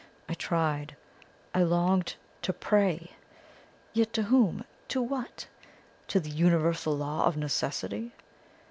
[0.27, 0.95] I tried,
[1.53, 3.11] I longed to PRAY.
[3.93, 4.63] Yet to whom?
[4.87, 5.45] To what?
[6.07, 8.11] To the Universal Law of Necessity?